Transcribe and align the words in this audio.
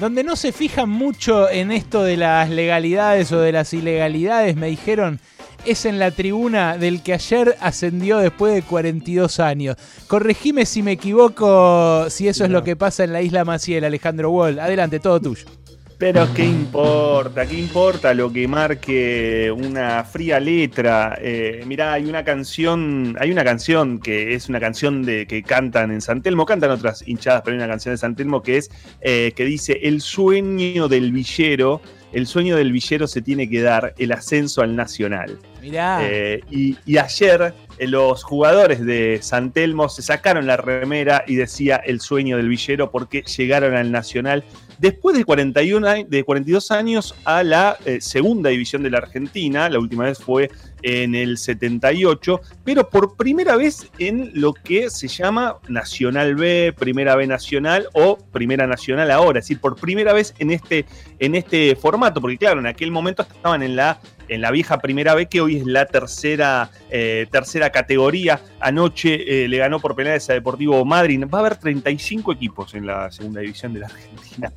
donde 0.00 0.24
no 0.24 0.34
se 0.34 0.52
fijan 0.52 0.88
mucho 0.88 1.50
en 1.50 1.70
esto 1.70 2.02
de 2.02 2.16
las 2.16 2.48
legalidades 2.48 3.30
o 3.32 3.40
de 3.40 3.52
las 3.52 3.74
ilegalidades, 3.74 4.56
me 4.56 4.68
dijeron, 4.68 5.20
es 5.66 5.84
en 5.84 5.98
la 5.98 6.10
tribuna 6.10 6.78
del 6.78 7.02
que 7.02 7.12
ayer 7.12 7.56
ascendió 7.60 8.18
después 8.18 8.54
de 8.54 8.62
42 8.62 9.40
años. 9.40 9.76
Corregime 10.06 10.64
si 10.64 10.82
me 10.82 10.92
equivoco, 10.92 12.08
si 12.08 12.28
eso 12.28 12.44
es 12.44 12.50
lo 12.50 12.64
que 12.64 12.76
pasa 12.76 13.04
en 13.04 13.12
la 13.12 13.20
isla 13.20 13.44
Maciel, 13.44 13.84
Alejandro 13.84 14.30
Wall. 14.30 14.58
Adelante, 14.58 15.00
todo 15.00 15.20
tuyo. 15.20 15.44
Pero 16.00 16.32
qué 16.32 16.46
importa, 16.46 17.44
qué 17.44 17.58
importa 17.58 18.14
lo 18.14 18.32
que 18.32 18.48
marque 18.48 19.52
una 19.54 20.02
fría 20.02 20.40
letra. 20.40 21.18
Eh, 21.20 21.62
mirá, 21.66 21.92
hay 21.92 22.06
una 22.06 22.24
canción, 22.24 23.14
hay 23.20 23.30
una 23.30 23.44
canción 23.44 24.00
que 24.00 24.32
es 24.32 24.48
una 24.48 24.60
canción 24.60 25.02
de 25.02 25.26
que 25.26 25.42
cantan 25.42 25.90
en 25.90 26.00
San 26.00 26.22
Telmo, 26.22 26.46
cantan 26.46 26.70
otras 26.70 27.06
hinchadas, 27.06 27.42
pero 27.44 27.52
hay 27.54 27.58
una 27.58 27.68
canción 27.68 27.92
de 27.92 27.98
San 27.98 28.16
Telmo 28.16 28.42
que 28.42 28.56
es 28.56 28.70
eh, 29.02 29.32
que 29.36 29.44
dice 29.44 29.78
el 29.82 30.00
sueño 30.00 30.88
del 30.88 31.12
villero 31.12 31.82
el 32.12 32.26
sueño 32.26 32.56
del 32.56 32.72
villero 32.72 33.06
se 33.06 33.22
tiene 33.22 33.48
que 33.48 33.62
dar 33.62 33.94
el 33.98 34.12
ascenso 34.12 34.62
al 34.62 34.74
Nacional. 34.74 35.38
Mirá. 35.62 36.00
Eh, 36.02 36.40
y, 36.50 36.76
ayer 36.98 37.54
eh, 37.78 37.86
los 37.86 38.24
jugadores 38.24 38.84
de 38.84 39.20
San 39.22 39.52
Telmo 39.52 39.88
se 39.88 40.02
sacaron 40.02 40.46
la 40.46 40.56
remera 40.56 41.24
y 41.26 41.36
decía 41.36 41.76
el 41.76 42.00
sueño 42.00 42.36
del 42.36 42.48
villero 42.48 42.90
porque 42.90 43.22
llegaron 43.22 43.76
al 43.76 43.92
Nacional 43.92 44.44
después 44.80 45.16
de, 45.16 45.24
41, 45.24 46.04
de 46.08 46.24
42 46.24 46.70
años 46.70 47.14
a 47.24 47.42
la 47.42 47.76
eh, 47.84 48.00
segunda 48.00 48.50
división 48.50 48.82
de 48.82 48.90
la 48.90 48.98
Argentina. 48.98 49.68
La 49.68 49.78
última 49.78 50.04
vez 50.04 50.18
fue 50.18 50.50
en 50.82 51.14
el 51.14 51.36
78, 51.36 52.40
pero 52.64 52.88
por 52.88 53.16
primera 53.16 53.56
vez 53.56 53.90
en 53.98 54.30
lo 54.34 54.54
que 54.54 54.88
se 54.88 55.08
llama 55.08 55.58
Nacional 55.68 56.34
B, 56.34 56.74
Primera 56.78 57.14
B 57.16 57.26
Nacional 57.26 57.86
o 57.92 58.16
Primera 58.32 58.66
Nacional 58.66 59.10
ahora, 59.10 59.40
es 59.40 59.44
decir, 59.44 59.60
por 59.60 59.76
primera 59.76 60.14
vez 60.14 60.34
en 60.38 60.50
este, 60.50 60.86
en 61.18 61.34
este 61.34 61.76
formato, 61.76 62.20
porque 62.20 62.38
claro, 62.38 62.60
en 62.60 62.66
aquel 62.66 62.90
momento 62.90 63.22
estaban 63.22 63.62
en 63.62 63.76
la 63.76 64.00
en 64.30 64.40
la 64.40 64.50
vieja 64.50 64.78
primera 64.78 65.14
B, 65.14 65.26
que 65.26 65.40
hoy 65.40 65.56
es 65.56 65.66
la 65.66 65.86
tercera, 65.86 66.70
eh, 66.88 67.26
tercera 67.30 67.70
categoría. 67.70 68.40
Anoche 68.60 69.44
eh, 69.44 69.48
le 69.48 69.58
ganó 69.58 69.80
por 69.80 69.96
penales 69.96 70.30
a 70.30 70.34
Deportivo 70.34 70.84
Madrid. 70.84 71.22
Va 71.32 71.38
a 71.38 71.40
haber 71.40 71.56
35 71.56 72.32
equipos 72.32 72.74
en 72.74 72.86
la 72.86 73.10
segunda 73.10 73.40
división 73.40 73.74
de 73.74 73.80
la 73.80 73.86
Argentina. 73.86 74.52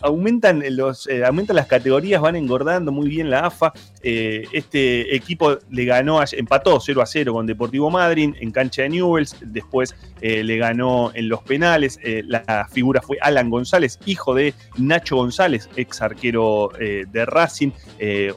Aumentan, 0.00 0.62
los, 0.76 1.06
eh, 1.06 1.24
aumentan 1.24 1.56
las 1.56 1.66
categorías, 1.66 2.20
van 2.20 2.36
engordando 2.36 2.92
muy 2.92 3.08
bien 3.08 3.30
la 3.30 3.46
AFA. 3.46 3.72
este 4.02 5.14
equipo 5.14 5.58
le 5.70 5.84
ganó, 5.84 6.20
empató 6.32 6.78
0 6.80 7.00
a 7.00 7.06
0 7.06 7.32
con 7.32 7.46
Deportivo 7.46 7.88
Madrid 7.88 8.34
en 8.40 8.50
cancha 8.50 8.82
de 8.82 8.90
Newells. 8.90 9.36
Después 9.40 9.94
le 10.20 10.56
ganó 10.56 11.12
en 11.14 11.28
los 11.28 11.42
penales. 11.42 11.98
la 12.26 12.68
figura 12.70 13.00
fue 13.00 13.16
Alan 13.20 13.48
González, 13.48 13.98
hijo 14.04 14.34
de 14.34 14.54
Nacho 14.76 15.16
González, 15.16 15.68
ex 15.76 16.02
arquero 16.02 16.70
de 16.78 17.24
Racing, 17.24 17.70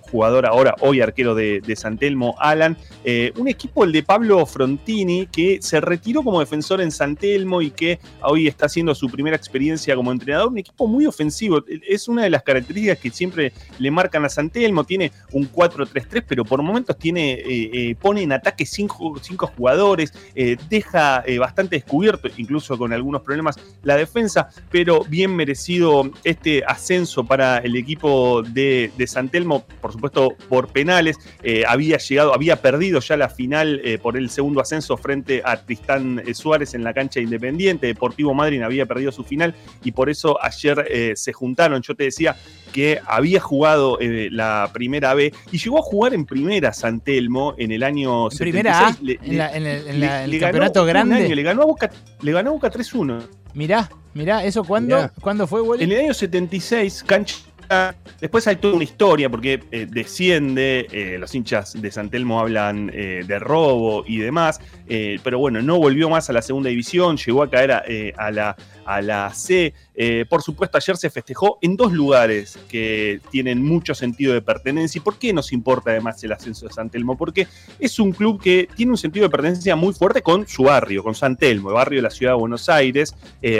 jugador 0.01 0.44
ahora 0.45 0.75
hoy 0.79 1.01
arquero 1.01 1.35
de, 1.35 1.61
de 1.61 1.75
San 1.75 1.97
Telmo, 1.97 2.35
Alan. 2.39 2.77
Eh, 3.03 3.31
un 3.37 3.47
equipo, 3.47 3.83
el 3.83 3.91
de 3.91 4.03
Pablo 4.03 4.45
Frontini, 4.45 5.27
que 5.27 5.59
se 5.61 5.79
retiró 5.81 6.23
como 6.23 6.39
defensor 6.39 6.81
en 6.81 6.91
San 6.91 7.15
Telmo 7.15 7.61
y 7.61 7.71
que 7.71 7.99
hoy 8.21 8.47
está 8.47 8.65
haciendo 8.65 8.95
su 8.95 9.09
primera 9.09 9.35
experiencia 9.35 9.95
como 9.95 10.11
entrenador. 10.11 10.49
Un 10.49 10.57
equipo 10.57 10.87
muy 10.87 11.05
ofensivo. 11.05 11.63
Es 11.87 12.07
una 12.07 12.23
de 12.23 12.29
las 12.29 12.43
características 12.43 12.99
que 12.99 13.09
siempre 13.09 13.53
le 13.79 13.91
marcan 13.91 14.25
a 14.25 14.29
San 14.29 14.49
Telmo. 14.49 14.83
Tiene 14.83 15.11
un 15.31 15.51
4-3-3, 15.51 16.23
pero 16.27 16.45
por 16.45 16.61
momentos 16.61 16.97
tiene, 16.97 17.33
eh, 17.33 17.69
eh, 17.73 17.95
pone 17.99 18.23
en 18.23 18.31
ataque 18.31 18.65
cinco, 18.65 19.15
cinco 19.21 19.51
jugadores, 19.55 20.13
deja 20.69 21.23
bastante 21.39 21.75
descubierto, 21.75 22.29
incluso 22.37 22.77
con 22.77 22.93
algunos 22.93 23.21
problemas, 23.21 23.57
la 23.83 23.95
defensa, 23.95 24.49
pero 24.69 25.03
bien 25.03 25.35
merecido 25.35 26.09
este 26.23 26.63
ascenso 26.65 27.23
para 27.23 27.57
el 27.59 27.75
equipo 27.75 28.41
de, 28.43 28.91
de 28.97 29.07
San 29.07 29.29
Telmo. 29.29 29.65
Por 29.81 29.91
supuesto, 29.91 30.34
por 30.49 30.67
penales. 30.69 31.17
Eh, 31.43 31.63
había 31.67 31.97
llegado, 31.97 32.33
había 32.33 32.61
perdido 32.61 32.99
ya 32.99 33.17
la 33.17 33.29
final 33.29 33.81
eh, 33.83 33.97
por 33.97 34.17
el 34.17 34.29
segundo 34.29 34.61
ascenso 34.61 34.97
frente 34.97 35.41
a 35.43 35.57
Tristán 35.57 36.21
eh, 36.25 36.33
Suárez 36.33 36.73
en 36.73 36.83
la 36.83 36.93
cancha 36.93 37.19
Independiente. 37.19 37.87
Deportivo 37.87 38.33
Madrid 38.33 38.61
había 38.61 38.85
perdido 38.85 39.11
su 39.11 39.23
final 39.23 39.55
y 39.83 39.91
por 39.91 40.09
eso 40.09 40.41
ayer 40.43 41.15
se 41.15 41.33
juntaron. 41.33 41.81
Yo 41.81 41.95
te 41.95 42.05
decía 42.05 42.35
que 42.73 42.99
había 43.05 43.39
jugado 43.39 43.97
la 44.01 44.69
primera 44.73 45.13
B 45.13 45.33
y 45.51 45.57
llegó 45.57 45.79
a 45.79 45.81
jugar 45.81 46.13
en 46.13 46.25
primera 46.25 46.73
San 46.73 46.99
Telmo 46.99 47.55
en 47.57 47.71
el 47.71 47.83
año 47.83 48.29
¿En 48.31 48.37
Primera 48.37 48.87
A, 48.87 48.97
en, 49.01 49.13
el, 49.23 50.39
campeonato 50.39 50.85
grande. 50.85 51.33
le 51.33 51.43
ganó 51.43 51.63
a 51.63 51.65
Boca, 51.65 51.89
le 52.21 52.31
ganó 52.31 52.51
a 52.51 52.53
Boca 52.53 52.71
3-1. 52.71 53.21
Mirá, 53.53 53.89
mirá, 54.13 54.43
¿eso 54.43 54.63
cuándo, 54.63 55.09
¿cuándo 55.21 55.47
fue, 55.47 55.61
En 55.81 55.91
el 55.91 55.99
año 55.99 56.13
76, 56.13 57.03
cancha 57.03 57.37
Después 58.21 58.47
hay 58.47 58.55
toda 58.55 58.75
una 58.75 58.83
historia 58.83 59.29
porque 59.29 59.61
eh, 59.71 59.87
desciende, 59.89 60.87
eh, 60.91 61.17
los 61.19 61.35
hinchas 61.35 61.79
de 61.79 61.91
San 61.91 62.09
Telmo 62.09 62.39
hablan 62.39 62.89
eh, 62.93 63.23
de 63.27 63.39
robo 63.39 64.03
y 64.07 64.17
demás, 64.17 64.59
pero 64.87 65.39
bueno, 65.39 65.63
no 65.63 65.79
volvió 65.79 66.09
más 66.09 66.29
a 66.29 66.33
la 66.33 66.43
segunda 66.43 66.69
división, 66.69 67.17
llegó 67.17 67.41
a 67.41 67.49
caer 67.49 67.71
a, 67.71 68.31
la, 68.31 68.55
a 68.85 69.01
la 69.01 69.33
C. 69.33 69.73
por 70.29 70.43
supuesto, 70.43 70.77
ayer 70.77 70.95
se 70.95 71.09
festejó 71.09 71.57
en 71.63 71.75
dos 71.75 71.91
lugares 71.91 72.59
que 72.69 73.19
tienen 73.31 73.63
mucho 73.63 73.95
sentido 73.95 74.35
de 74.35 74.43
pertenencia. 74.43 74.99
¿Y 74.99 75.01
por 75.01 75.17
qué 75.17 75.33
nos 75.33 75.51
importa 75.53 75.89
además 75.89 76.23
el 76.23 76.33
ascenso 76.33 76.67
de 76.67 76.73
San 76.73 76.91
Telmo? 76.91 77.17
Porque 77.17 77.47
es 77.79 77.97
un 77.97 78.11
club 78.11 78.39
que 78.39 78.69
tiene 78.75 78.91
un 78.91 78.97
sentido 78.99 79.23
de 79.23 79.31
pertenencia 79.31 79.75
muy 79.75 79.95
fuerte 79.95 80.21
con 80.21 80.47
su 80.47 80.65
barrio, 80.65 81.01
con 81.01 81.15
San 81.15 81.35
Telmo, 81.35 81.69
el 81.69 81.75
barrio 81.75 81.97
de 81.97 82.03
la 82.03 82.11
ciudad 82.11 82.33
de 82.33 82.37
Buenos 82.37 82.69
Aires. 82.69 83.15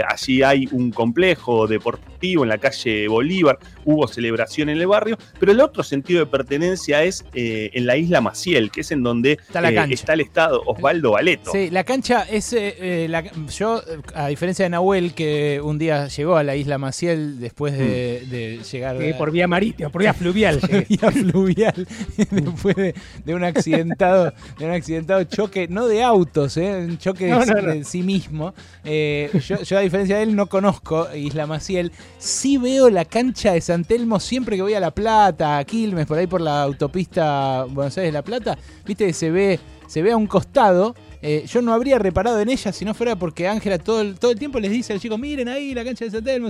allí 0.07 0.43
hay 0.43 0.69
un 0.71 0.91
complejo 0.91 1.65
deportivo 1.65 2.43
en 2.43 2.49
la 2.49 2.59
calle 2.59 3.07
Bolívar 3.07 3.57
hubo 3.85 4.04
celebración 4.07 4.69
en 4.69 4.77
el 4.77 4.88
barrio, 4.88 5.17
pero 5.39 5.51
el 5.51 5.61
otro 5.61 5.83
sentido 5.83 6.19
de 6.19 6.25
pertenencia 6.25 7.03
es 7.03 7.25
eh, 7.33 7.71
en 7.73 7.85
la 7.85 7.97
isla 7.97 8.21
Maciel, 8.21 8.71
que 8.71 8.81
es 8.81 8.91
en 8.91 9.03
donde 9.03 9.33
está, 9.33 9.69
eh, 9.69 9.97
el 10.13 10.21
estado 10.21 10.61
Osvaldo 10.66 11.11
Valeto. 11.11 11.51
Sí, 11.51 11.69
la 11.69 11.83
cancha 11.83 12.23
es, 12.23 12.53
eh, 12.53 13.09
yo, 13.55 13.81
a 14.13 14.27
diferencia 14.27 14.63
de 14.63 14.69
Nahuel, 14.69 15.13
que 15.13 15.61
un 15.63 15.77
día 15.77 16.07
llegó 16.07 16.38
a 16.38 16.43
la 16.43 16.55
isla 16.55 16.77
Maciel 16.77 17.39
después 17.39 17.77
de, 17.77 18.59
mm. 18.59 18.63
llegar... 18.63 18.97
por 19.17 19.31
vía 19.31 19.47
marítima, 19.47 19.89
por 19.89 20.01
vía 20.01 20.13
fluvial. 20.13 20.59
vía 20.89 21.11
fluvial, 21.11 21.87
después 22.31 22.75
de, 22.75 23.35
un 23.35 23.43
accidentado, 23.43 24.33
de 24.57 24.66
un 24.66 24.72
accidentado 24.72 25.23
choque, 25.23 25.67
no 25.67 25.87
de 25.87 26.03
autos, 26.03 26.57
un 26.57 26.97
choque 26.97 27.25
de, 27.25 27.83
sí 27.83 28.03
mismo. 28.03 28.53
yo, 28.83 29.61
yo, 29.63 29.77
a 29.77 29.81
diferencia 29.81 30.17
de 30.17 30.23
él, 30.23 30.35
no 30.35 30.47
conozco 30.47 31.07
Isla 31.16 31.47
Maciel, 31.47 31.91
sí 32.17 32.57
veo 32.57 32.89
la 32.89 33.05
cancha 33.05 33.53
de 33.53 33.61
Telmo 33.85 34.19
siempre 34.19 34.56
que 34.56 34.62
voy 34.62 34.73
a 34.73 34.79
La 34.79 34.91
Plata, 34.91 35.57
a 35.57 35.63
Quilmes, 35.63 36.06
por 36.06 36.18
ahí 36.18 36.28
por 36.28 36.41
la 36.41 36.63
autopista 36.63 37.66
Buenos 37.69 37.97
Aires-La 37.97 38.23
Plata, 38.23 38.57
viste 38.85 39.06
que 39.07 39.13
se 39.13 39.31
ve, 39.31 39.59
se 39.88 40.01
ve 40.01 40.12
a 40.12 40.18
un 40.18 40.28
costado. 40.28 40.96
Eh, 41.22 41.46
yo 41.47 41.62
no 41.62 41.73
habría 41.73 41.97
reparado 41.97 42.40
en 42.40 42.50
ella 42.50 42.72
si 42.72 42.85
no 42.85 42.94
fuera 42.94 43.16
porque 43.16 43.47
Ángela 43.47 43.79
todo 43.79 44.01
el, 44.01 44.19
todo 44.19 44.31
el 44.31 44.38
tiempo 44.38 44.59
les 44.59 44.69
dice 44.69 44.94
a 44.94 44.96
los 44.96 45.01
chicos, 45.01 45.18
miren 45.18 45.47
ahí 45.47 45.73
la 45.73 45.84
cancha 45.84 46.06
de 46.06 46.12
San 46.12 46.23
Telmo, 46.23 46.50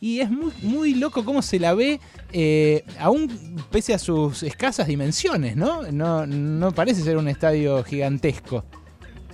y 0.00 0.20
es 0.20 0.30
muy, 0.30 0.52
muy 0.62 0.94
loco 0.94 1.24
cómo 1.24 1.42
se 1.42 1.58
la 1.58 1.74
ve, 1.74 1.98
eh, 2.32 2.84
aún 3.00 3.28
pese 3.70 3.94
a 3.94 3.98
sus 3.98 4.42
escasas 4.42 4.86
dimensiones, 4.86 5.56
¿no? 5.56 5.82
¿no? 5.90 6.26
No 6.26 6.72
parece 6.72 7.02
ser 7.02 7.16
un 7.16 7.28
estadio 7.28 7.82
gigantesco. 7.82 8.64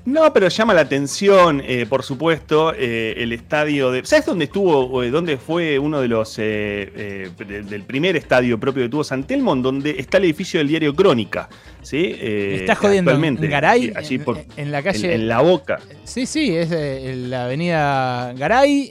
No, 0.09 0.33
pero 0.33 0.49
llama 0.49 0.73
la 0.73 0.81
atención, 0.81 1.63
eh, 1.63 1.85
por 1.87 2.03
supuesto, 2.03 2.73
eh, 2.75 3.13
el 3.19 3.31
estadio 3.35 3.91
de. 3.91 4.07
¿Sabes 4.07 4.25
dónde 4.25 4.47
estuvo, 4.47 5.05
dónde 5.11 5.37
fue 5.37 5.79
uno 5.79 6.01
de 6.01 6.09
los. 6.09 6.37
Eh, 6.39 7.31
del 7.37 7.83
primer 7.83 8.17
estadio 8.17 8.59
propio 8.59 8.85
que 8.85 8.89
tuvo 8.89 9.05
San 9.05 9.25
Telmo, 9.25 9.55
donde 9.57 9.97
está 9.99 10.17
el 10.17 10.25
edificio 10.25 10.61
del 10.61 10.69
diario 10.69 10.97
Crónica? 10.97 11.51
¿sí? 11.83 12.17
está 12.21 12.75
jodiendo 12.75 13.13
en 13.13 13.37
Garay, 13.37 13.93
allí 13.95 14.19
por, 14.19 14.43
en, 14.57 14.73
la 14.73 14.83
calle. 14.83 15.15
En, 15.15 15.29
la 15.29 15.41
boca. 15.41 15.79
Sí, 16.05 16.25
sí, 16.25 16.57
es 16.57 16.71
la 16.71 17.45
avenida 17.45 18.33
Garay. 18.33 18.91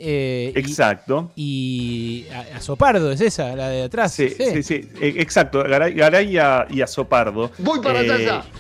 exacto. 0.54 1.32
Y, 1.36 2.28
Azopardo, 2.54 3.12
es 3.12 3.22
esa, 3.22 3.56
la 3.56 3.70
de 3.70 3.84
atrás. 3.84 4.14
Sí, 4.14 4.30
sí, 4.30 4.62
sí, 4.62 4.88
exacto. 5.02 5.64
Garay, 5.64 5.96
Garay 5.96 6.38
y, 6.70 6.82
Azopardo. 6.82 7.50
Voy 7.58 7.80
para 7.80 8.02
allá. 8.02 8.44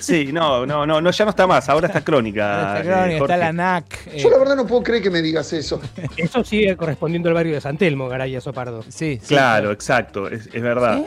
Sí, 0.00 0.30
no, 0.32 0.66
no, 0.66 0.86
no, 0.86 1.00
no, 1.00 1.10
ya 1.10 1.24
no 1.24 1.30
está 1.30 1.46
más. 1.46 1.68
Ahora 1.68 1.91
está 1.92 2.04
crónica. 2.04 2.78
Está 2.78 2.94
crónica, 2.94 3.22
está 3.22 3.36
la 3.36 3.52
NAC. 3.52 4.16
Yo 4.16 4.30
la 4.30 4.38
verdad 4.38 4.56
no 4.56 4.66
puedo 4.66 4.82
creer 4.82 5.02
que 5.02 5.10
me 5.10 5.22
digas 5.22 5.52
eso. 5.52 5.80
Eso 6.16 6.44
sigue 6.44 6.76
correspondiendo 6.76 7.28
al 7.28 7.34
barrio 7.34 7.54
de 7.54 7.60
San 7.60 7.76
Telmo, 7.76 8.08
Garay 8.08 8.32
y 8.32 8.36
Azopardo. 8.36 8.84
Sí, 8.88 9.20
Claro, 9.26 9.72
exacto, 9.72 10.28
es, 10.28 10.50
verdad. 10.52 11.00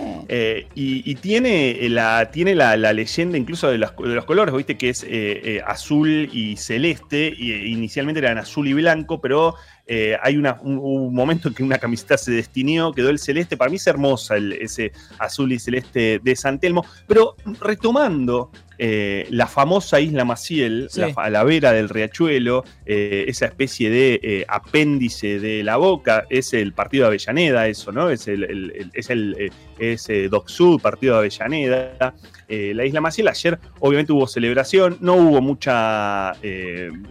y, 0.76 1.16
tiene 1.16 1.78
la, 1.90 2.30
tiene 2.32 2.56
la, 2.56 2.76
leyenda 2.94 3.38
incluso 3.38 3.70
de 3.70 3.78
los, 3.78 3.92
colores, 4.26 4.54
viste 4.54 4.78
que 4.78 4.90
es 4.90 5.04
eh, 5.04 5.08
eh, 5.10 5.62
azul 5.66 6.30
y 6.32 6.58
celeste, 6.58 7.34
y, 7.36 7.54
inicialmente 7.72 8.20
eran 8.20 8.38
azul 8.38 8.68
y 8.68 8.74
blanco, 8.74 9.22
pero 9.22 9.56
eh, 9.88 10.18
hay 10.22 10.38
un, 10.38 11.14
momento 11.14 11.50
en 11.50 11.54
que 11.54 11.64
una 11.64 11.78
camiseta 11.78 12.18
se 12.18 12.31
destinió, 12.31 12.92
quedó 12.92 13.10
el 13.10 13.20
celeste. 13.20 13.58
Para 13.58 13.70
mí 13.70 13.78
es 13.78 13.88
hermosa 13.88 14.36
ese 14.38 14.92
azul 15.20 15.52
y 15.52 15.60
celeste 15.60 16.20
de 16.24 16.36
San 16.36 16.60
Telmo. 16.60 16.86
Pero 17.08 17.36
retomando 17.60 18.52
eh, 18.77 19.27
la 19.30 19.48
famosa 19.48 20.00
isla 20.00 20.25
Maciel, 20.25 20.88
Sí. 20.89 21.01
la, 21.01 21.13
fa- 21.13 21.25
a 21.25 21.30
la 21.30 21.44
vera 21.44 21.72
del 21.72 21.89
riachuelo, 21.89 22.63
eh, 22.86 23.25
esa 23.27 23.45
especie 23.45 23.89
de 23.89 24.19
eh, 24.22 24.45
apéndice 24.48 25.39
de 25.39 25.63
la 25.63 25.77
boca, 25.77 26.25
es 26.30 26.54
el 26.54 26.74
partido 26.74 27.04
de 27.04 27.07
Avellaneda, 27.10 27.68
eso, 27.68 27.92
¿no? 27.92 28.10
Es 28.10 28.27
el, 28.27 28.44
el- 28.44 28.72
el- 28.75 28.92
es 28.94 29.10
el 29.10 29.51
es, 29.80 30.07
Doc 30.30 30.48
Sud, 30.50 30.81
partido 30.81 31.13
de 31.13 31.19
Avellaneda. 31.19 32.13
La 32.48 32.86
isla 32.86 33.01
Maciel, 33.01 33.27
ayer 33.27 33.57
obviamente 33.80 34.12
hubo 34.13 34.27
celebración, 34.27 34.98
no 35.01 35.16
hubo 35.16 35.42
mucha, 35.42 36.33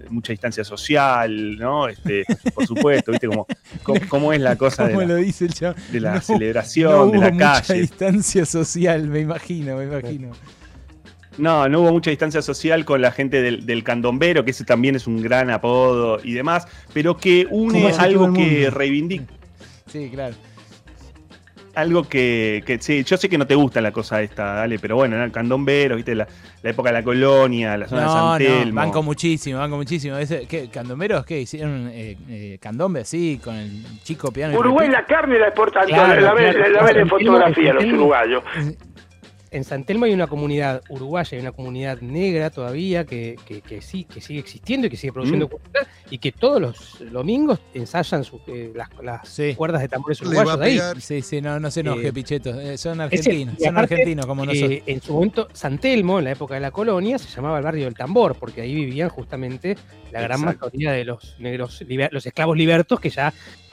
mucha 0.08 0.32
distancia 0.32 0.62
social, 0.64 1.56
¿no? 1.58 1.88
Este, 1.88 2.24
por 2.54 2.66
supuesto, 2.66 3.10
¿viste 3.10 3.26
cómo, 3.26 3.46
cómo, 3.82 4.00
cómo 4.08 4.32
es 4.32 4.40
la 4.40 4.56
cosa 4.56 4.86
de 4.86 4.94
Como 4.94 5.06
la, 5.06 5.16
dice 5.16 5.48
de 5.90 6.00
la 6.00 6.14
No- 6.14 6.20
celebración, 6.20 6.92
no 6.92 7.10
de 7.12 7.18
la 7.18 7.30
mucha 7.32 7.62
calle? 7.62 7.80
distancia 7.80 8.46
social, 8.46 9.08
me 9.08 9.20
imagino, 9.20 9.76
me 9.76 9.84
imagino. 9.84 10.30
No, 11.38 11.68
no 11.68 11.80
hubo 11.80 11.90
mucha 11.92 12.10
distancia 12.10 12.42
social 12.42 12.84
con 12.84 13.00
la 13.02 13.10
gente 13.10 13.42
del, 13.42 13.66
del 13.66 13.82
candombero, 13.82 14.44
que 14.44 14.52
ese 14.52 14.64
también 14.64 14.94
es 14.94 15.06
un 15.06 15.20
gran 15.20 15.50
apodo 15.50 16.20
y 16.22 16.32
demás, 16.32 16.66
pero 16.92 17.16
que 17.16 17.46
une 17.50 17.90
algo 17.98 18.32
que 18.32 18.70
reivindica, 18.70 19.32
Sí, 19.86 20.10
claro. 20.12 20.34
algo 21.74 22.04
que, 22.04 22.62
que 22.64 22.78
sí, 22.80 23.02
yo 23.02 23.16
sé 23.16 23.28
que 23.28 23.36
no 23.36 23.46
te 23.48 23.56
gusta 23.56 23.80
la 23.80 23.90
cosa 23.90 24.22
esta, 24.22 24.54
dale, 24.54 24.78
pero 24.78 24.94
bueno, 24.94 25.16
¿no? 25.16 25.24
el 25.24 25.32
candombero, 25.32 25.96
viste, 25.96 26.14
la, 26.14 26.28
la 26.62 26.70
época 26.70 26.90
de 26.90 26.94
la 26.94 27.02
colonia, 27.02 27.76
la 27.76 27.88
zona 27.88 28.02
de 28.02 28.08
San 28.08 28.24
no, 28.26 28.38
Telmo. 28.38 28.74
banco 28.80 29.02
muchísimo, 29.02 29.58
banco 29.58 29.76
muchísimo. 29.76 30.16
Ese, 30.16 30.46
¿qué, 30.46 30.68
¿Candomberos 30.68 31.26
qué? 31.26 31.40
¿Hicieron 31.40 31.88
eh, 31.92 32.16
eh, 32.28 32.58
candombe 32.60 33.00
así, 33.00 33.40
con 33.42 33.56
el 33.56 33.82
chico 34.04 34.30
piano? 34.30 34.56
Uruguay 34.56 34.88
la 34.88 35.04
carne 35.04 35.36
la 35.38 35.48
exportan 35.48 35.86
Claro, 35.88 36.14
toda, 36.14 36.20
la 36.20 36.34
ven, 36.34 36.52
claro. 36.54 36.72
la 36.74 36.82
ven 36.84 36.96
en 36.98 37.08
fotografía 37.08 37.72
los 37.74 37.84
uruguayos. 37.84 38.44
En 39.54 39.62
San 39.62 39.84
Telmo 39.84 40.04
hay 40.06 40.12
una 40.12 40.26
comunidad 40.26 40.82
uruguaya 40.88 41.38
y 41.38 41.40
una 41.40 41.52
comunidad 41.52 42.00
negra 42.00 42.50
todavía 42.50 43.04
que, 43.04 43.36
que, 43.46 43.60
que 43.60 43.80
sí, 43.80 44.02
que 44.02 44.20
sigue 44.20 44.40
existiendo 44.40 44.88
y 44.88 44.90
que 44.90 44.96
sigue 44.96 45.12
produciendo 45.12 45.46
Mm. 45.46 45.48
cultura 45.50 45.86
y 46.10 46.18
que 46.18 46.32
todos 46.32 46.60
los 46.60 47.12
domingos 47.12 47.60
ensayan 47.72 48.24
sus, 48.24 48.40
eh, 48.48 48.72
las, 48.74 48.88
las 49.00 49.28
Sí. 49.28 49.54
cuerdas 49.54 49.80
de 49.82 49.88
tambores 49.88 50.20
uruguayos 50.22 50.60
ahí. 50.60 50.80
Sí, 50.98 51.22
sí, 51.22 51.40
no, 51.40 51.60
no 51.60 51.70
se 51.70 51.80
enoje, 51.80 52.08
Eh, 52.08 52.12
Pichetto. 52.12 52.50
Eh, 52.60 52.76
son 52.76 53.00
Ese- 53.00 53.02
argentinos, 53.30 53.54
son 53.60 53.68
aparte, 53.76 53.94
argentinos 53.94 54.26
como 54.26 54.44
nosotros. 54.44 54.70
eh, 54.72 54.82
en 54.86 55.00
su 55.00 55.12
momento, 55.12 55.48
San 55.52 55.78
Telmo, 55.78 56.18
en 56.18 56.24
la 56.24 56.32
época 56.32 56.54
de 56.54 56.60
la 56.60 56.72
colonia, 56.72 57.16
se 57.18 57.28
llamaba 57.28 57.58
el 57.58 57.64
barrio 57.64 57.84
del 57.84 57.94
tambor, 57.94 58.34
porque 58.34 58.60
ahí 58.62 58.74
vivían 58.74 59.08
justamente 59.08 59.76
la 60.10 60.20
gran 60.20 60.40
Exacto. 60.40 60.66
mayoría 60.66 60.90
de 60.90 61.04
los 61.04 61.36
negros, 61.38 61.80
liber- 61.86 62.10
los 62.10 62.26
esclavos 62.26 62.56
libertos, 62.56 62.98
que 62.98 63.10
ya 63.10 63.32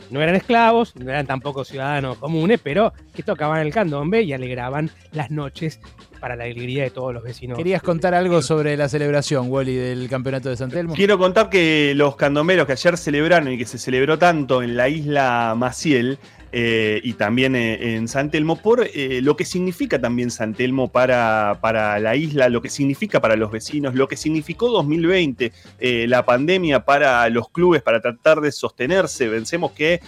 no 0.10 0.22
eran 0.22 0.36
esclavos, 0.36 0.94
no 0.98 1.10
eran 1.10 1.26
tampoco 1.26 1.64
ciudadanos 1.64 2.18
comunes, 2.18 2.60
pero 2.62 2.92
que 3.16 3.24
tocaban 3.24 3.62
el 3.66 3.72
candombe 3.74 4.22
y 4.24 4.34
alegraban 4.34 4.92
las 5.14 5.32
noches 5.32 5.71
para 6.20 6.36
la 6.36 6.44
alegría 6.44 6.84
de 6.84 6.92
todos 6.92 7.14
los 7.14 7.24
vecinos. 7.24 7.58
Querías 7.58 7.82
contar 7.82 8.14
algo 8.14 8.42
sobre 8.42 8.78
la 8.78 8.88
celebración, 8.88 9.50
Wally, 9.50 9.76
del 9.76 10.08
campeonato 10.08 10.50
de 10.50 10.58
San 10.58 10.70
Telmo. 10.70 10.94
Quiero 10.94 11.18
contar 11.18 11.50
que 11.50 11.94
los 11.96 12.16
candomberos 12.16 12.68
que 12.68 12.74
ayer 12.74 12.98
celebraron 12.98 13.52
y 13.52 13.58
que 13.58 13.66
se 13.66 13.78
celebró 13.78 14.20
tanto 14.20 14.62
en 14.62 14.78
la 14.78 14.88
isla 14.88 15.56
Maciel 15.58 16.20
eh, 16.52 17.00
y 17.04 17.14
también 17.14 17.56
eh, 17.56 17.96
en 17.96 18.08
San 18.08 18.30
Telmo, 18.32 18.56
por 18.58 18.88
eh, 18.94 19.22
lo 19.22 19.36
que 19.36 19.46
significa 19.46 20.00
también 20.00 20.32
San 20.32 20.54
Telmo 20.54 20.92
para, 20.92 21.58
para 21.62 22.00
la 22.00 22.16
isla, 22.16 22.50
lo 22.50 22.62
que 22.62 22.70
significa 22.70 23.20
para 23.22 23.36
los 23.36 23.52
vecinos, 23.52 23.96
lo 23.96 24.08
que 24.08 24.18
significó 24.18 24.70
2020, 24.70 25.52
eh, 25.80 26.06
la 26.08 26.26
pandemia 26.26 26.84
para 26.86 27.30
los 27.30 27.50
clubes, 27.50 27.82
para 27.82 28.02
tratar 28.02 28.42
de 28.42 28.52
sostenerse. 28.52 29.30
Pensemos 29.30 29.72
que 29.72 30.00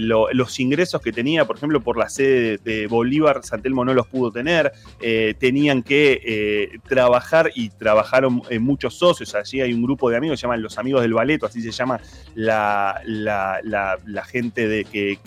lo- 0.00 0.32
los 0.32 0.58
ingresos 0.58 1.00
que 1.00 1.12
tenía, 1.12 1.44
por 1.46 1.56
ejemplo, 1.56 1.80
por 1.80 1.96
la 1.96 2.08
sede 2.08 2.58
de, 2.58 2.86
Bolívar, 2.88 3.40
San 3.44 3.62
Telmo 3.62 3.84
no 3.84 3.94
los 3.94 4.06
pudo 4.08 4.32
tener, 4.32 4.72
tenían 5.38 5.82
que 5.82 6.78
trabajar 6.88 7.50
y 7.54 7.70
trabajaron 7.70 8.42
muchos 8.60 8.94
socios. 8.94 9.34
Allí 9.34 9.60
hay 9.60 9.72
un 9.72 9.82
grupo 9.82 10.10
de 10.10 10.16
amigos, 10.16 10.40
se 10.40 10.44
llaman 10.44 10.62
los 10.62 10.76
amigos 10.78 11.02
del 11.02 11.14
Baleto, 11.14 11.46
así 11.46 11.62
se 11.62 11.70
llama 11.70 12.00
la, 12.34 13.00
la- 13.04 13.60
la- 13.64 13.98
gente 14.24 14.68
de, 14.68 14.84
que- 14.84 15.18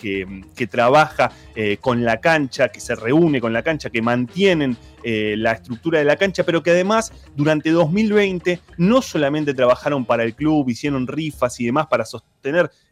que 0.54 0.68
trabaja 0.68 1.32
eh, 1.56 1.78
con 1.80 2.04
la 2.04 2.20
cancha, 2.20 2.70
que 2.70 2.80
se 2.80 2.96
reúne 2.96 3.42
con 3.42 3.54
la 3.54 3.64
cancha, 3.64 3.90
que 3.90 4.02
mantienen 4.02 4.78
eh, 5.04 5.36
la 5.38 5.54
estructura 5.54 6.00
de 6.00 6.06
la 6.06 6.16
cancha, 6.16 6.44
pero 6.44 6.64
que 6.64 6.72
además 6.72 7.12
durante 7.36 7.72
2020 7.72 8.60
no 8.78 9.02
solamente 9.02 9.54
trabajaron 9.54 10.06
para 10.06 10.24
el 10.24 10.36
club, 10.36 10.70
hicieron 10.70 11.08
rifas 11.08 11.60
y 11.60 11.66
demás 11.66 11.88
para 11.88 12.06
sostener. 12.06 12.33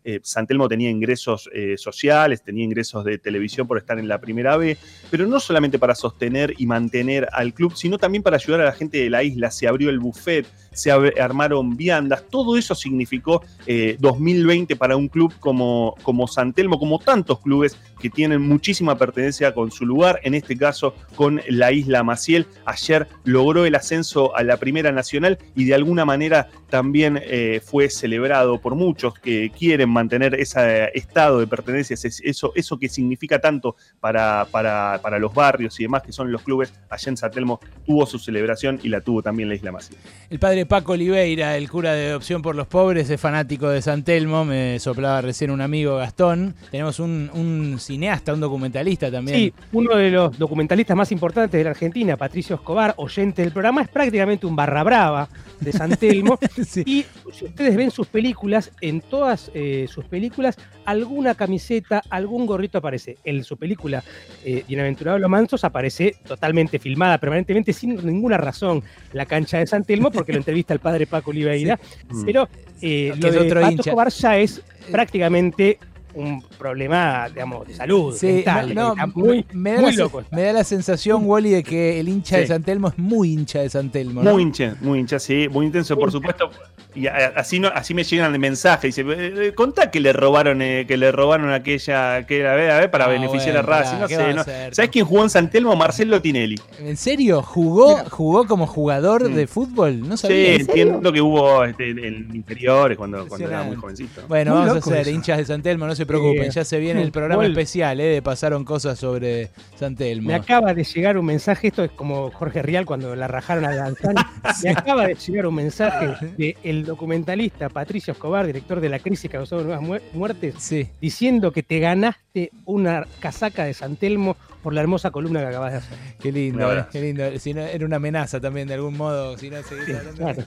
Eh, 0.03 0.19
San 0.23 0.47
Telmo 0.47 0.67
tenía 0.67 0.89
ingresos 0.89 1.49
eh, 1.53 1.75
sociales, 1.77 2.41
tenía 2.41 2.63
ingresos 2.63 3.05
de 3.05 3.17
televisión 3.17 3.67
por 3.67 3.77
estar 3.77 3.99
en 3.99 4.07
la 4.07 4.19
primera 4.19 4.57
B, 4.57 4.77
pero 5.09 5.27
no 5.27 5.39
solamente 5.39 5.77
para 5.77 5.93
sostener 5.93 6.55
y 6.57 6.65
mantener 6.65 7.27
al 7.31 7.53
club, 7.53 7.75
sino 7.75 7.97
también 7.97 8.23
para 8.23 8.37
ayudar 8.37 8.61
a 8.61 8.65
la 8.65 8.71
gente 8.71 8.97
de 8.97 9.09
la 9.09 9.23
isla. 9.23 9.51
Se 9.51 9.67
abrió 9.67 9.89
el 9.89 9.99
buffet, 9.99 10.47
se 10.71 10.91
armaron 10.91 11.77
viandas, 11.77 12.23
todo 12.29 12.57
eso 12.57 12.73
significó 12.73 13.43
eh, 13.67 13.97
2020 13.99 14.75
para 14.75 14.95
un 14.95 15.07
club 15.07 15.33
como, 15.39 15.95
como 16.01 16.27
San 16.27 16.53
Telmo, 16.53 16.79
como 16.79 16.97
tantos 16.99 17.39
clubes 17.39 17.77
que 18.01 18.09
tienen 18.09 18.41
muchísima 18.41 18.97
pertenencia 18.97 19.53
con 19.53 19.71
su 19.71 19.85
lugar, 19.85 20.19
en 20.23 20.33
este 20.33 20.57
caso 20.57 20.95
con 21.15 21.41
la 21.47 21.71
isla 21.71 22.03
Maciel. 22.03 22.47
Ayer 22.65 23.07
logró 23.23 23.65
el 23.65 23.75
ascenso 23.75 24.35
a 24.35 24.43
la 24.43 24.57
Primera 24.57 24.91
Nacional 24.91 25.37
y 25.55 25.65
de 25.65 25.75
alguna 25.75 26.05
manera 26.05 26.49
también 26.69 27.19
eh, 27.21 27.61
fue 27.63 27.89
celebrado 27.89 28.59
por 28.59 28.75
muchos 28.75 29.13
que 29.13 29.51
quieren 29.57 29.89
mantener 29.89 30.35
ese 30.35 30.89
estado 30.93 31.39
de 31.39 31.47
pertenencia, 31.47 31.95
eso, 32.01 32.53
eso 32.55 32.79
que 32.79 32.89
significa 32.89 33.39
tanto 33.39 33.75
para, 33.99 34.47
para, 34.51 34.99
para 35.01 35.19
los 35.19 35.33
barrios 35.33 35.79
y 35.79 35.83
demás 35.83 36.01
que 36.01 36.11
son 36.11 36.31
los 36.31 36.41
clubes. 36.41 36.73
Allá 36.89 37.09
en 37.09 37.17
San 37.17 37.31
Telmo 37.31 37.59
tuvo 37.85 38.05
su 38.05 38.17
celebración 38.19 38.79
y 38.83 38.89
la 38.89 39.01
tuvo 39.01 39.21
también 39.21 39.49
la 39.49 39.55
isla 39.55 39.71
Maciel. 39.71 39.99
El 40.29 40.39
padre 40.39 40.65
Paco 40.65 40.93
Oliveira, 40.93 41.57
el 41.57 41.69
cura 41.69 41.93
de 41.93 42.07
adopción 42.07 42.41
por 42.41 42.55
los 42.55 42.67
pobres, 42.67 43.09
es 43.09 43.19
fanático 43.19 43.69
de 43.69 43.81
San 43.81 44.03
Telmo. 44.03 44.45
Me 44.45 44.79
soplaba 44.79 45.21
recién 45.21 45.51
un 45.51 45.61
amigo 45.61 45.97
Gastón. 45.97 46.55
Tenemos 46.71 46.99
un, 46.99 47.29
un 47.33 47.79
cineasta, 47.91 48.33
un 48.33 48.39
documentalista 48.39 49.11
también. 49.11 49.37
Sí, 49.37 49.53
uno 49.73 49.97
de 49.97 50.11
los 50.11 50.39
documentalistas 50.39 50.95
más 50.95 51.11
importantes 51.11 51.57
de 51.57 51.63
la 51.65 51.71
Argentina, 51.71 52.15
Patricio 52.15 52.55
Escobar, 52.55 52.93
oyente 52.95 53.41
del 53.41 53.51
programa, 53.51 53.81
es 53.81 53.89
prácticamente 53.89 54.45
un 54.45 54.55
barra 54.55 54.81
brava 54.83 55.27
de 55.59 55.71
San 55.73 55.95
Telmo. 55.97 56.39
Sí. 56.61 56.83
Y 56.85 57.05
si 57.33 57.45
ustedes 57.45 57.75
ven 57.75 57.91
sus 57.91 58.07
películas, 58.07 58.71
en 58.81 59.01
todas 59.01 59.51
eh, 59.53 59.87
sus 59.89 60.05
películas, 60.05 60.57
alguna 60.85 61.35
camiseta, 61.35 62.03
algún 62.09 62.45
gorrito 62.45 62.77
aparece. 62.77 63.17
En 63.23 63.43
su 63.43 63.57
película 63.57 64.03
eh, 64.45 64.63
Bienaventurado 64.67 65.17
los 65.17 65.29
Mansos 65.29 65.63
aparece 65.63 66.15
totalmente 66.25 66.77
filmada 66.79 67.17
permanentemente 67.17 67.73
sin 67.73 67.95
ninguna 68.05 68.37
razón 68.37 68.83
la 69.13 69.25
cancha 69.25 69.57
de 69.57 69.67
San 69.67 69.83
Telmo 69.83 70.11
porque 70.11 70.31
lo 70.31 70.37
entrevista 70.37 70.73
el 70.73 70.79
padre 70.79 71.07
Paco 71.07 71.31
Oliveira. 71.31 71.79
Pero 72.25 72.47
eh, 72.81 73.13
lo 73.17 73.31
de 73.31 73.39
otro 73.39 73.61
Pato. 73.61 73.81
Escobar 73.81 74.09
ya 74.09 74.37
es 74.37 74.61
prácticamente 74.91 75.79
un 76.13 76.41
problema, 76.57 77.27
digamos, 77.29 77.67
de 77.67 77.73
salud 77.75 78.15
Sí, 78.15 78.27
mental. 78.27 78.73
no, 78.75 78.91
Está 78.91 79.05
no, 79.07 79.13
muy, 79.15 79.45
me, 79.53 79.71
da 79.73 79.81
muy 79.81 79.91
la, 79.95 80.03
loco. 80.03 80.23
me 80.31 80.41
da 80.43 80.53
la 80.53 80.63
sensación, 80.63 81.23
Wally, 81.25 81.51
de 81.51 81.63
que 81.63 81.99
el 81.99 82.09
hincha 82.09 82.37
de 82.37 82.43
Sí. 82.43 82.47
San 82.49 82.63
Telmo 82.63 82.87
es 82.89 82.97
muy 82.97 83.33
hincha 83.33 83.59
de 83.59 83.69
San 83.69 83.89
Telmo. 83.89 84.23
¿no? 84.23 84.33
Muy 84.33 84.43
hincha, 84.43 84.75
muy 84.81 84.99
hincha, 84.99 85.19
sí, 85.19 85.47
muy 85.49 85.65
intenso, 85.65 85.97
por 85.97 86.11
supuesto. 86.11 86.49
Y 86.93 87.07
así 87.07 87.57
no, 87.57 87.69
así 87.69 87.93
me 87.93 88.03
llegan 88.03 88.33
de 88.33 88.39
mensajes. 88.39 88.93
Dice, 88.93 89.09
eh, 89.09 89.33
eh, 89.47 89.53
contá 89.53 89.89
que 89.89 90.01
le 90.01 90.11
robaron, 90.11 90.61
eh, 90.61 90.83
que 90.85 90.97
le 90.97 91.09
robaron 91.13 91.53
aquella, 91.53 92.25
que 92.27 92.39
era, 92.41 92.51
a 92.51 92.55
ver, 92.55 92.71
a 92.71 92.79
ver, 92.81 92.91
para 92.91 93.05
Ah, 93.05 93.07
beneficiar 93.07 93.53
bueno, 93.55 93.59
a 93.59 93.79
Racing. 93.79 93.97
No 94.01 94.07
¿qué 94.09 94.15
sé, 94.17 94.33
no-? 94.33 94.43
¿Sabes 94.43 94.91
quién 94.91 95.05
jugó 95.05 95.23
en 95.23 95.29
San 95.29 95.49
Telmo? 95.49 95.73
Marcelo 95.77 96.21
Tinelli. 96.21 96.59
¿En 96.79 96.97
serio? 96.97 97.41
¿Jugó, 97.41 97.97
jugó 98.09 98.45
como 98.45 98.67
jugador 98.67 99.29
Mm. 99.29 99.35
de 99.35 99.47
fútbol? 99.47 100.01
No 100.07 100.17
Sí, 100.17 100.23
sabía. 100.27 100.55
entiendo 100.55 101.13
que 101.13 101.21
hubo 101.21 101.63
este, 101.63 101.91
en 101.91 102.35
inferiores 102.35 102.97
cuando, 102.97 103.25
cuando 103.25 103.47
era 103.47 103.63
muy 103.63 103.77
jovencito. 103.77 104.23
Bueno, 104.27 104.51
Muy 104.57 104.67
vamos 104.67 104.87
a 104.87 104.99
eso. 104.99 105.09
hinchas 105.09 105.37
de 105.37 105.45
San 105.45 105.61
Telmo, 105.61 105.87
no 105.87 105.95
se 106.01 106.05
preocupen. 106.05 106.43
Eh, 106.43 106.49
ya 106.51 106.65
se 106.65 106.79
viene 106.79 107.01
el 107.01 107.11
programa 107.11 107.45
especial, 107.45 107.99
¿eh? 107.99 108.05
De 108.05 108.21
pasaron 108.21 108.63
cosas 108.65 108.97
sobre 108.99 109.49
San 109.75 109.95
Telmo. 109.95 110.27
Me 110.27 110.35
acaba 110.35 110.73
de 110.73 110.83
llegar 110.83 111.17
un 111.17 111.25
mensaje, 111.25 111.67
esto 111.67 111.83
es 111.83 111.91
como 111.91 112.31
Jorge 112.31 112.61
Rial 112.61 112.85
cuando 112.85 113.15
la 113.15 113.27
rajaron 113.27 113.65
a 113.65 113.75
Danzani. 113.75 114.15
Me 114.63 114.69
acaba 114.71 115.07
de 115.07 115.15
llegar 115.15 115.45
un 115.47 115.55
mensaje 115.55 116.15
del 116.37 116.85
documentalista 116.85 117.69
Patricio 117.69 118.13
Escobar, 118.13 118.45
director 118.47 118.79
de 118.79 118.89
La 118.89 118.99
Crisis 118.99 119.21
que 119.29 119.37
causó 119.37 119.61
nuevas 119.61 119.81
mu- 119.81 119.99
muertes, 120.13 120.55
Sí. 120.57 120.87
diciendo 120.99 121.51
que 121.51 121.63
te 121.63 121.79
ganaste 121.79 122.51
una 122.65 123.05
casaca 123.19 123.65
de 123.65 123.73
San 123.73 123.95
Telmo 123.95 124.35
por 124.63 124.73
la 124.73 124.81
hermosa 124.81 125.09
columna 125.09 125.39
que 125.41 125.47
acabas 125.47 125.71
de 125.71 125.77
hacer. 125.79 125.97
Qué 126.19 126.31
lindo, 126.31 126.71
eh, 126.77 126.85
qué 126.91 127.01
lindo. 127.01 127.39
Si 127.39 127.53
no, 127.53 127.61
era 127.61 127.83
una 127.85 127.95
amenaza 127.95 128.39
también 128.39 128.67
de 128.67 128.75
algún 128.75 128.95
modo, 128.95 129.35
si 129.37 129.49
no 129.49 129.61
seguís 129.63 129.95
hablando. 129.95 130.15
Claro. 130.17 130.43